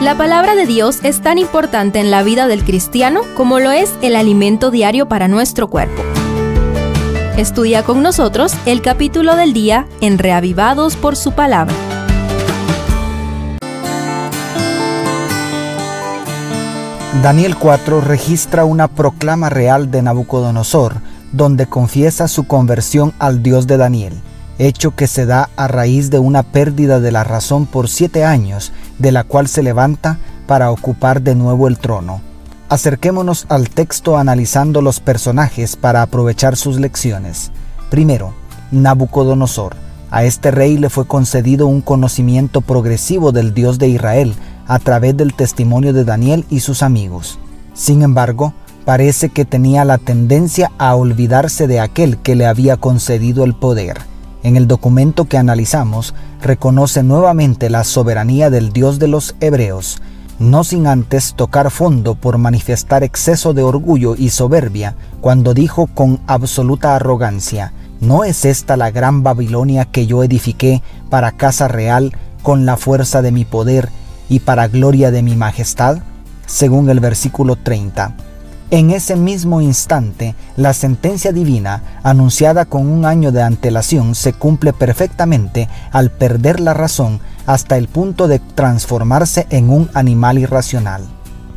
La 0.00 0.16
palabra 0.16 0.54
de 0.54 0.64
Dios 0.64 1.00
es 1.02 1.20
tan 1.22 1.38
importante 1.38 1.98
en 1.98 2.12
la 2.12 2.22
vida 2.22 2.46
del 2.46 2.62
cristiano 2.62 3.22
como 3.36 3.58
lo 3.58 3.72
es 3.72 3.92
el 4.00 4.14
alimento 4.14 4.70
diario 4.70 5.08
para 5.08 5.26
nuestro 5.26 5.66
cuerpo. 5.68 6.04
Estudia 7.36 7.82
con 7.82 8.00
nosotros 8.00 8.54
el 8.64 8.80
capítulo 8.80 9.34
del 9.34 9.52
día 9.52 9.88
en 10.00 10.18
Reavivados 10.18 10.94
por 10.94 11.16
su 11.16 11.32
palabra. 11.32 11.74
Daniel 17.20 17.56
4 17.56 18.00
registra 18.00 18.64
una 18.64 18.86
proclama 18.86 19.50
real 19.50 19.90
de 19.90 20.02
Nabucodonosor, 20.02 21.00
donde 21.32 21.66
confiesa 21.66 22.28
su 22.28 22.46
conversión 22.46 23.12
al 23.18 23.42
Dios 23.42 23.66
de 23.66 23.76
Daniel, 23.76 24.12
hecho 24.58 24.94
que 24.94 25.06
se 25.06 25.26
da 25.26 25.50
a 25.56 25.68
raíz 25.68 26.10
de 26.10 26.18
una 26.18 26.42
pérdida 26.42 27.00
de 27.00 27.12
la 27.12 27.24
razón 27.24 27.66
por 27.66 27.88
siete 27.88 28.24
años, 28.24 28.72
de 28.98 29.12
la 29.12 29.24
cual 29.24 29.48
se 29.48 29.62
levanta 29.62 30.18
para 30.46 30.70
ocupar 30.70 31.22
de 31.22 31.34
nuevo 31.34 31.68
el 31.68 31.78
trono. 31.78 32.20
Acerquémonos 32.68 33.46
al 33.48 33.70
texto 33.70 34.18
analizando 34.18 34.82
los 34.82 35.00
personajes 35.00 35.76
para 35.76 36.02
aprovechar 36.02 36.56
sus 36.56 36.78
lecciones. 36.78 37.50
Primero, 37.90 38.34
Nabucodonosor. 38.70 39.74
A 40.10 40.24
este 40.24 40.50
rey 40.50 40.76
le 40.78 40.90
fue 40.90 41.06
concedido 41.06 41.66
un 41.66 41.80
conocimiento 41.80 42.60
progresivo 42.60 43.32
del 43.32 43.54
Dios 43.54 43.78
de 43.78 43.88
Israel, 43.88 44.34
a 44.66 44.78
través 44.78 45.16
del 45.16 45.34
testimonio 45.34 45.92
de 45.92 46.04
Daniel 46.04 46.44
y 46.50 46.60
sus 46.60 46.82
amigos. 46.82 47.38
Sin 47.74 48.02
embargo, 48.02 48.52
parece 48.84 49.28
que 49.30 49.44
tenía 49.44 49.84
la 49.84 49.98
tendencia 49.98 50.70
a 50.78 50.94
olvidarse 50.94 51.66
de 51.66 51.80
aquel 51.80 52.18
que 52.18 52.36
le 52.36 52.46
había 52.46 52.76
concedido 52.76 53.44
el 53.44 53.54
poder. 53.54 53.98
En 54.42 54.56
el 54.56 54.68
documento 54.68 55.24
que 55.24 55.36
analizamos, 55.36 56.14
reconoce 56.40 57.02
nuevamente 57.02 57.70
la 57.70 57.84
soberanía 57.84 58.50
del 58.50 58.72
Dios 58.72 58.98
de 58.98 59.08
los 59.08 59.34
hebreos, 59.40 60.00
no 60.38 60.62
sin 60.62 60.86
antes 60.86 61.34
tocar 61.34 61.70
fondo 61.70 62.14
por 62.14 62.38
manifestar 62.38 63.02
exceso 63.02 63.54
de 63.54 63.62
orgullo 63.62 64.14
y 64.16 64.30
soberbia, 64.30 64.94
cuando 65.20 65.54
dijo 65.54 65.88
con 65.88 66.20
absoluta 66.26 66.94
arrogancia, 66.94 67.72
¿no 68.00 68.22
es 68.22 68.44
esta 68.44 68.76
la 68.76 68.92
gran 68.92 69.24
Babilonia 69.24 69.84
que 69.84 70.06
yo 70.06 70.22
edifiqué 70.22 70.82
para 71.10 71.32
casa 71.32 71.66
real 71.66 72.12
con 72.42 72.66
la 72.66 72.76
fuerza 72.76 73.22
de 73.22 73.32
mi 73.32 73.44
poder 73.44 73.88
y 74.28 74.40
para 74.40 74.68
gloria 74.68 75.10
de 75.10 75.22
mi 75.22 75.34
majestad, 75.34 75.98
según 76.46 76.88
el 76.90 77.00
versículo 77.00 77.56
30. 77.56 78.27
En 78.70 78.90
ese 78.90 79.16
mismo 79.16 79.62
instante, 79.62 80.34
la 80.56 80.74
sentencia 80.74 81.32
divina, 81.32 81.82
anunciada 82.02 82.66
con 82.66 82.86
un 82.86 83.06
año 83.06 83.32
de 83.32 83.42
antelación, 83.42 84.14
se 84.14 84.34
cumple 84.34 84.74
perfectamente 84.74 85.70
al 85.90 86.10
perder 86.10 86.60
la 86.60 86.74
razón 86.74 87.20
hasta 87.46 87.78
el 87.78 87.88
punto 87.88 88.28
de 88.28 88.40
transformarse 88.40 89.46
en 89.48 89.70
un 89.70 89.88
animal 89.94 90.38
irracional. 90.38 91.02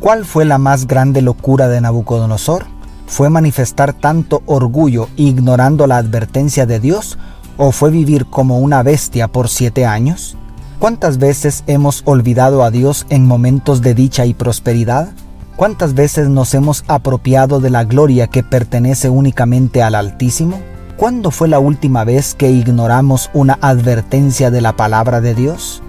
¿Cuál 0.00 0.24
fue 0.24 0.46
la 0.46 0.56
más 0.56 0.86
grande 0.86 1.20
locura 1.20 1.68
de 1.68 1.82
Nabucodonosor? 1.82 2.64
¿Fue 3.06 3.28
manifestar 3.28 3.92
tanto 3.92 4.42
orgullo 4.46 5.10
ignorando 5.16 5.86
la 5.86 5.98
advertencia 5.98 6.64
de 6.64 6.80
Dios? 6.80 7.18
¿O 7.58 7.72
fue 7.72 7.90
vivir 7.90 8.24
como 8.24 8.58
una 8.58 8.82
bestia 8.82 9.28
por 9.28 9.50
siete 9.50 9.84
años? 9.84 10.38
¿Cuántas 10.78 11.18
veces 11.18 11.62
hemos 11.66 12.00
olvidado 12.06 12.64
a 12.64 12.70
Dios 12.70 13.04
en 13.10 13.26
momentos 13.26 13.82
de 13.82 13.92
dicha 13.94 14.24
y 14.24 14.32
prosperidad? 14.32 15.10
¿Cuántas 15.56 15.92
veces 15.92 16.28
nos 16.28 16.54
hemos 16.54 16.82
apropiado 16.88 17.60
de 17.60 17.68
la 17.68 17.84
gloria 17.84 18.26
que 18.26 18.42
pertenece 18.42 19.10
únicamente 19.10 19.82
al 19.82 19.94
Altísimo? 19.94 20.60
¿Cuándo 20.96 21.30
fue 21.30 21.46
la 21.46 21.58
última 21.58 22.04
vez 22.04 22.34
que 22.34 22.50
ignoramos 22.50 23.28
una 23.34 23.58
advertencia 23.60 24.50
de 24.50 24.62
la 24.62 24.74
palabra 24.76 25.20
de 25.20 25.34
Dios? 25.34 25.82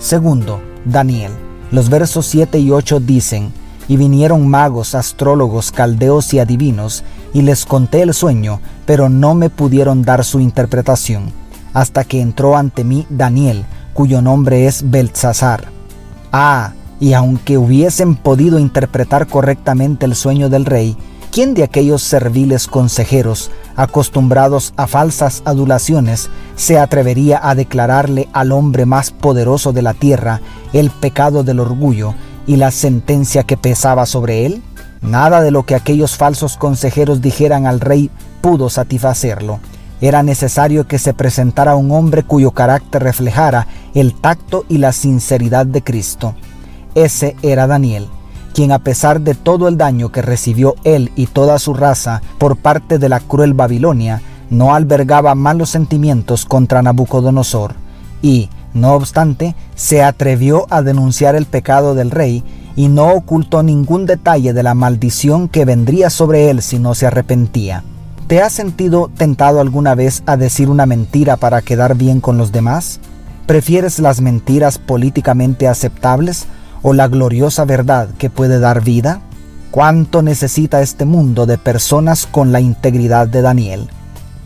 Segundo, 0.00 0.60
Daniel. 0.84 1.30
Los 1.70 1.90
versos 1.90 2.26
7 2.26 2.58
y 2.58 2.72
8 2.72 2.98
dicen, 3.00 3.52
y 3.86 3.96
vinieron 3.96 4.48
magos, 4.48 4.96
astrólogos, 4.96 5.70
caldeos 5.70 6.34
y 6.34 6.40
adivinos, 6.40 7.04
y 7.32 7.42
les 7.42 7.66
conté 7.66 8.02
el 8.02 8.14
sueño, 8.14 8.60
pero 8.84 9.08
no 9.08 9.34
me 9.34 9.48
pudieron 9.48 10.02
dar 10.02 10.24
su 10.24 10.40
interpretación, 10.40 11.32
hasta 11.72 12.04
que 12.04 12.20
entró 12.20 12.56
ante 12.56 12.82
mí 12.82 13.06
Daniel, 13.10 13.64
cuyo 13.92 14.22
nombre 14.22 14.66
es 14.66 14.90
Beltzazar. 14.90 15.68
Ah, 16.32 16.72
y 17.04 17.12
aunque 17.12 17.58
hubiesen 17.58 18.16
podido 18.16 18.58
interpretar 18.58 19.26
correctamente 19.26 20.06
el 20.06 20.14
sueño 20.14 20.48
del 20.48 20.64
rey, 20.64 20.96
¿quién 21.30 21.52
de 21.52 21.62
aquellos 21.62 22.02
serviles 22.02 22.66
consejeros, 22.66 23.50
acostumbrados 23.76 24.72
a 24.78 24.86
falsas 24.86 25.42
adulaciones, 25.44 26.30
se 26.56 26.78
atrevería 26.78 27.38
a 27.42 27.54
declararle 27.54 28.30
al 28.32 28.52
hombre 28.52 28.86
más 28.86 29.10
poderoso 29.10 29.74
de 29.74 29.82
la 29.82 29.92
tierra 29.92 30.40
el 30.72 30.88
pecado 30.88 31.44
del 31.44 31.60
orgullo 31.60 32.14
y 32.46 32.56
la 32.56 32.70
sentencia 32.70 33.42
que 33.42 33.58
pesaba 33.58 34.06
sobre 34.06 34.46
él? 34.46 34.62
Nada 35.02 35.42
de 35.42 35.50
lo 35.50 35.64
que 35.64 35.74
aquellos 35.74 36.16
falsos 36.16 36.56
consejeros 36.56 37.20
dijeran 37.20 37.66
al 37.66 37.80
rey 37.80 38.10
pudo 38.40 38.70
satisfacerlo. 38.70 39.60
Era 40.00 40.22
necesario 40.22 40.88
que 40.88 40.98
se 40.98 41.12
presentara 41.12 41.76
un 41.76 41.92
hombre 41.92 42.22
cuyo 42.22 42.52
carácter 42.52 43.02
reflejara 43.02 43.66
el 43.92 44.14
tacto 44.14 44.64
y 44.70 44.78
la 44.78 44.92
sinceridad 44.92 45.66
de 45.66 45.82
Cristo. 45.82 46.34
Ese 46.94 47.36
era 47.42 47.66
Daniel, 47.66 48.08
quien 48.54 48.70
a 48.70 48.78
pesar 48.78 49.20
de 49.20 49.34
todo 49.34 49.68
el 49.68 49.76
daño 49.76 50.12
que 50.12 50.22
recibió 50.22 50.76
él 50.84 51.10
y 51.16 51.26
toda 51.26 51.58
su 51.58 51.74
raza 51.74 52.22
por 52.38 52.56
parte 52.56 52.98
de 52.98 53.08
la 53.08 53.20
cruel 53.20 53.52
Babilonia, 53.52 54.22
no 54.50 54.74
albergaba 54.74 55.34
malos 55.34 55.70
sentimientos 55.70 56.44
contra 56.44 56.82
Nabucodonosor, 56.82 57.74
y, 58.22 58.48
no 58.72 58.94
obstante, 58.94 59.54
se 59.74 60.02
atrevió 60.02 60.66
a 60.70 60.82
denunciar 60.82 61.34
el 61.34 61.46
pecado 61.46 61.94
del 61.94 62.10
rey 62.10 62.44
y 62.76 62.88
no 62.88 63.12
ocultó 63.12 63.62
ningún 63.62 64.06
detalle 64.06 64.52
de 64.52 64.62
la 64.62 64.74
maldición 64.74 65.48
que 65.48 65.64
vendría 65.64 66.10
sobre 66.10 66.50
él 66.50 66.62
si 66.62 66.78
no 66.78 66.94
se 66.94 67.06
arrepentía. 67.06 67.82
¿Te 68.26 68.40
has 68.40 68.52
sentido 68.52 69.10
tentado 69.16 69.60
alguna 69.60 69.94
vez 69.94 70.22
a 70.26 70.36
decir 70.36 70.70
una 70.70 70.86
mentira 70.86 71.36
para 71.36 71.60
quedar 71.60 71.94
bien 71.96 72.20
con 72.20 72.38
los 72.38 72.52
demás? 72.52 73.00
¿Prefieres 73.46 73.98
las 73.98 74.20
mentiras 74.20 74.78
políticamente 74.78 75.68
aceptables 75.68 76.46
o 76.84 76.92
la 76.92 77.08
gloriosa 77.08 77.64
verdad 77.64 78.10
que 78.18 78.30
puede 78.30 78.60
dar 78.60 78.84
vida? 78.84 79.22
¿Cuánto 79.72 80.22
necesita 80.22 80.82
este 80.82 81.04
mundo 81.04 81.46
de 81.46 81.58
personas 81.58 82.26
con 82.26 82.52
la 82.52 82.60
integridad 82.60 83.26
de 83.26 83.42
Daniel? 83.42 83.88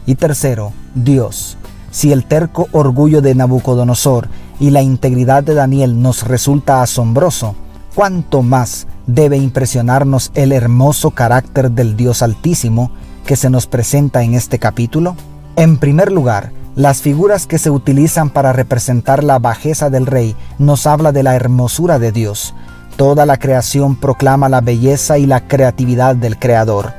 Y 0.06 0.14
tercero, 0.14 0.72
Dios. 0.94 1.58
Si 1.90 2.12
el 2.12 2.24
terco 2.24 2.68
orgullo 2.72 3.20
de 3.20 3.34
Nabucodonosor 3.34 4.28
y 4.60 4.70
la 4.70 4.82
integridad 4.82 5.42
de 5.42 5.54
Daniel 5.54 6.00
nos 6.00 6.26
resulta 6.26 6.80
asombroso, 6.80 7.56
¿cuánto 7.94 8.42
más 8.42 8.86
debe 9.06 9.36
impresionarnos 9.36 10.30
el 10.34 10.52
hermoso 10.52 11.10
carácter 11.10 11.72
del 11.72 11.96
Dios 11.96 12.22
Altísimo 12.22 12.92
que 13.26 13.36
se 13.36 13.50
nos 13.50 13.66
presenta 13.66 14.22
en 14.22 14.34
este 14.34 14.58
capítulo? 14.58 15.16
En 15.56 15.76
primer 15.76 16.12
lugar, 16.12 16.52
las 16.78 17.02
figuras 17.02 17.48
que 17.48 17.58
se 17.58 17.70
utilizan 17.70 18.30
para 18.30 18.52
representar 18.52 19.24
la 19.24 19.40
bajeza 19.40 19.90
del 19.90 20.06
rey 20.06 20.36
nos 20.60 20.86
habla 20.86 21.10
de 21.10 21.24
la 21.24 21.34
hermosura 21.34 21.98
de 21.98 22.12
Dios. 22.12 22.54
Toda 22.96 23.26
la 23.26 23.36
creación 23.36 23.96
proclama 23.96 24.48
la 24.48 24.60
belleza 24.60 25.18
y 25.18 25.26
la 25.26 25.48
creatividad 25.48 26.14
del 26.14 26.38
Creador. 26.38 26.92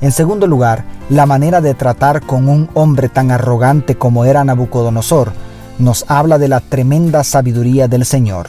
En 0.00 0.10
segundo 0.10 0.48
lugar, 0.48 0.84
la 1.10 1.26
manera 1.26 1.60
de 1.60 1.74
tratar 1.74 2.22
con 2.22 2.48
un 2.48 2.70
hombre 2.74 3.08
tan 3.08 3.30
arrogante 3.30 3.94
como 3.94 4.24
era 4.24 4.42
Nabucodonosor 4.42 5.32
nos 5.78 6.06
habla 6.08 6.36
de 6.36 6.48
la 6.48 6.58
tremenda 6.58 7.22
sabiduría 7.22 7.86
del 7.86 8.06
Señor. 8.06 8.48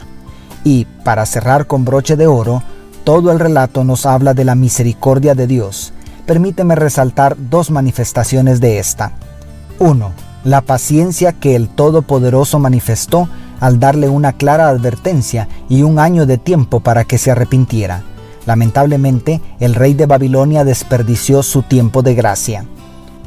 Y, 0.63 0.85
para 1.03 1.27
cerrar 1.27 1.67
con 1.67 1.85
broche 1.85 2.15
de 2.15 2.25
oro, 2.25 2.63
todo 3.03 3.31
el 3.31 3.39
relato 3.39 3.83
nos 3.83 4.07
habla 4.07 4.33
de 4.33 4.45
la 4.45 4.55
misericordia 4.55 5.35
de 5.35 5.45
Dios, 5.45 5.93
permíteme 6.25 6.73
resaltar 6.73 7.35
dos 7.37 7.69
manifestaciones 7.69 8.59
de 8.59 8.79
esta. 8.79 9.11
1. 9.77 10.30
La 10.43 10.61
paciencia 10.61 11.33
que 11.33 11.55
el 11.55 11.69
Todopoderoso 11.69 12.57
manifestó 12.57 13.29
al 13.59 13.79
darle 13.79 14.09
una 14.09 14.33
clara 14.33 14.69
advertencia 14.69 15.47
y 15.69 15.83
un 15.83 15.99
año 15.99 16.25
de 16.25 16.39
tiempo 16.39 16.79
para 16.79 17.03
que 17.03 17.19
se 17.19 17.29
arrepintiera. 17.29 18.01
Lamentablemente, 18.47 19.39
el 19.59 19.75
rey 19.75 19.93
de 19.93 20.07
Babilonia 20.07 20.63
desperdició 20.63 21.43
su 21.43 21.61
tiempo 21.61 22.01
de 22.01 22.15
gracia. 22.15 22.65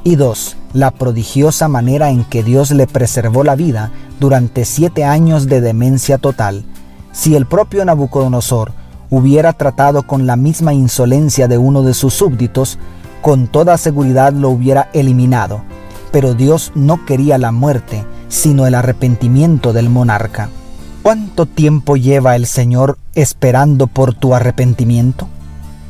Y 0.02 0.16
2. 0.16 0.56
La 0.72 0.90
prodigiosa 0.90 1.68
manera 1.68 2.10
en 2.10 2.24
que 2.24 2.42
Dios 2.42 2.72
le 2.72 2.88
preservó 2.88 3.44
la 3.44 3.54
vida 3.54 3.92
durante 4.18 4.64
siete 4.64 5.04
años 5.04 5.46
de 5.46 5.60
demencia 5.60 6.18
total. 6.18 6.64
Si 7.12 7.36
el 7.36 7.46
propio 7.46 7.84
Nabucodonosor 7.84 8.72
hubiera 9.08 9.52
tratado 9.52 10.02
con 10.02 10.26
la 10.26 10.34
misma 10.34 10.74
insolencia 10.74 11.46
de 11.46 11.58
uno 11.58 11.82
de 11.82 11.94
sus 11.94 12.12
súbditos, 12.12 12.76
con 13.22 13.46
toda 13.46 13.78
seguridad 13.78 14.32
lo 14.32 14.50
hubiera 14.50 14.90
eliminado. 14.92 15.62
Pero 16.14 16.34
Dios 16.34 16.70
no 16.76 17.04
quería 17.06 17.38
la 17.38 17.50
muerte, 17.50 18.06
sino 18.28 18.68
el 18.68 18.76
arrepentimiento 18.76 19.72
del 19.72 19.90
monarca. 19.90 20.48
¿Cuánto 21.02 21.44
tiempo 21.46 21.96
lleva 21.96 22.36
el 22.36 22.46
Señor 22.46 22.98
esperando 23.16 23.88
por 23.88 24.14
tu 24.14 24.32
arrepentimiento? 24.32 25.26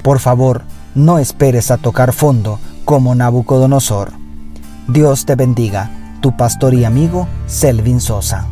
Por 0.03 0.21
favor, 0.21 0.63
no 0.95 1.19
esperes 1.19 1.71
a 1.71 1.77
tocar 1.77 2.15
fondo 2.15 2.59
como 2.87 3.15
Nabucodonosor. 3.15 4.13
Dios 4.89 5.27
te 5.27 5.35
bendiga, 5.35 5.91
tu 6.23 6.35
pastor 6.35 6.73
y 6.73 6.87
amigo 6.87 7.29
Selvin 7.47 8.01
Sosa. 8.01 8.47